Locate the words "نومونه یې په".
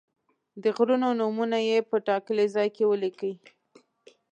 1.19-1.95